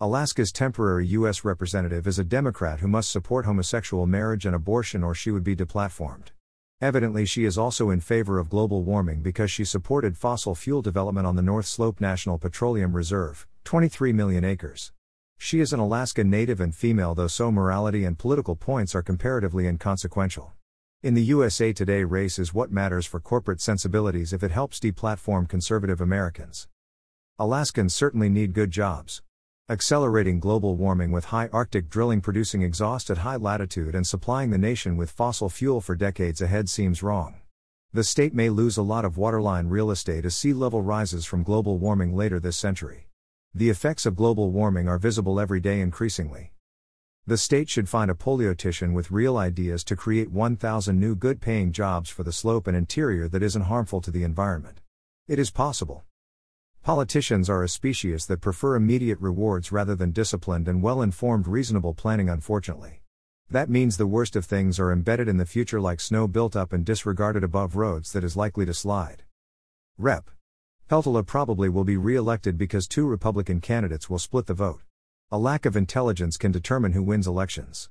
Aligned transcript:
Alaska's 0.00 0.50
temporary 0.50 1.06
U.S. 1.06 1.44
representative 1.44 2.08
is 2.08 2.18
a 2.18 2.24
Democrat 2.24 2.80
who 2.80 2.88
must 2.88 3.12
support 3.12 3.44
homosexual 3.44 4.08
marriage 4.08 4.44
and 4.44 4.52
abortion 4.52 5.04
or 5.04 5.14
she 5.14 5.30
would 5.30 5.44
be 5.44 5.54
deplatformed. 5.54 6.32
Evidently, 6.80 7.24
she 7.24 7.44
is 7.44 7.56
also 7.56 7.90
in 7.90 8.00
favor 8.00 8.40
of 8.40 8.48
global 8.50 8.82
warming 8.82 9.22
because 9.22 9.52
she 9.52 9.64
supported 9.64 10.18
fossil 10.18 10.56
fuel 10.56 10.82
development 10.82 11.28
on 11.28 11.36
the 11.36 11.42
North 11.42 11.66
Slope 11.66 12.00
National 12.00 12.38
Petroleum 12.38 12.92
Reserve, 12.92 13.46
23 13.62 14.12
million 14.12 14.44
acres. 14.44 14.90
She 15.38 15.60
is 15.60 15.72
an 15.72 15.78
Alaska 15.78 16.24
native 16.24 16.60
and 16.60 16.74
female, 16.74 17.14
though 17.14 17.28
so 17.28 17.52
morality 17.52 18.04
and 18.04 18.18
political 18.18 18.56
points 18.56 18.96
are 18.96 19.02
comparatively 19.02 19.68
inconsequential. 19.68 20.54
In 21.04 21.14
the 21.14 21.22
USA 21.22 21.72
Today 21.72 22.02
race 22.02 22.40
is 22.40 22.52
what 22.52 22.72
matters 22.72 23.06
for 23.06 23.20
corporate 23.20 23.60
sensibilities 23.60 24.32
if 24.32 24.42
it 24.42 24.50
helps 24.50 24.80
deplatform 24.80 25.48
conservative 25.48 26.00
Americans. 26.00 26.66
Alaskans 27.38 27.94
certainly 27.94 28.28
need 28.28 28.54
good 28.54 28.72
jobs. 28.72 29.22
Accelerating 29.70 30.40
global 30.40 30.76
warming 30.76 31.10
with 31.10 31.24
high 31.24 31.48
Arctic 31.50 31.88
drilling 31.88 32.20
producing 32.20 32.60
exhaust 32.60 33.08
at 33.08 33.16
high 33.16 33.36
latitude 33.36 33.94
and 33.94 34.06
supplying 34.06 34.50
the 34.50 34.58
nation 34.58 34.94
with 34.94 35.10
fossil 35.10 35.48
fuel 35.48 35.80
for 35.80 35.94
decades 35.94 36.42
ahead 36.42 36.68
seems 36.68 37.02
wrong. 37.02 37.36
The 37.90 38.04
state 38.04 38.34
may 38.34 38.50
lose 38.50 38.76
a 38.76 38.82
lot 38.82 39.06
of 39.06 39.16
waterline 39.16 39.68
real 39.68 39.90
estate 39.90 40.26
as 40.26 40.36
sea 40.36 40.52
level 40.52 40.82
rises 40.82 41.24
from 41.24 41.44
global 41.44 41.78
warming 41.78 42.14
later 42.14 42.38
this 42.38 42.58
century. 42.58 43.08
The 43.54 43.70
effects 43.70 44.04
of 44.04 44.16
global 44.16 44.50
warming 44.50 44.86
are 44.86 44.98
visible 44.98 45.40
every 45.40 45.60
day 45.60 45.80
increasingly. 45.80 46.52
The 47.26 47.38
state 47.38 47.70
should 47.70 47.88
find 47.88 48.10
a 48.10 48.14
politician 48.14 48.92
with 48.92 49.10
real 49.10 49.38
ideas 49.38 49.82
to 49.84 49.96
create 49.96 50.30
1,000 50.30 51.00
new 51.00 51.14
good 51.14 51.40
paying 51.40 51.72
jobs 51.72 52.10
for 52.10 52.22
the 52.22 52.32
slope 52.32 52.66
and 52.66 52.76
interior 52.76 53.28
that 53.28 53.42
isn't 53.42 53.62
harmful 53.62 54.02
to 54.02 54.10
the 54.10 54.24
environment. 54.24 54.82
It 55.26 55.38
is 55.38 55.50
possible. 55.50 56.04
Politicians 56.84 57.48
are 57.48 57.62
a 57.62 57.68
species 57.70 58.26
that 58.26 58.42
prefer 58.42 58.76
immediate 58.76 59.18
rewards 59.18 59.72
rather 59.72 59.94
than 59.94 60.10
disciplined 60.10 60.68
and 60.68 60.82
well 60.82 61.00
informed 61.00 61.48
reasonable 61.48 61.94
planning, 61.94 62.28
unfortunately. 62.28 63.00
That 63.48 63.70
means 63.70 63.96
the 63.96 64.06
worst 64.06 64.36
of 64.36 64.44
things 64.44 64.78
are 64.78 64.92
embedded 64.92 65.26
in 65.26 65.38
the 65.38 65.46
future, 65.46 65.80
like 65.80 65.98
snow 65.98 66.28
built 66.28 66.54
up 66.54 66.74
and 66.74 66.84
disregarded 66.84 67.42
above 67.42 67.74
roads 67.74 68.12
that 68.12 68.22
is 68.22 68.36
likely 68.36 68.66
to 68.66 68.74
slide. 68.74 69.22
Rep. 69.96 70.28
Peltola 70.86 71.24
probably 71.24 71.70
will 71.70 71.84
be 71.84 71.96
re 71.96 72.16
elected 72.16 72.58
because 72.58 72.86
two 72.86 73.06
Republican 73.06 73.62
candidates 73.62 74.10
will 74.10 74.18
split 74.18 74.44
the 74.44 74.52
vote. 74.52 74.82
A 75.30 75.38
lack 75.38 75.64
of 75.64 75.78
intelligence 75.78 76.36
can 76.36 76.52
determine 76.52 76.92
who 76.92 77.02
wins 77.02 77.26
elections. 77.26 77.88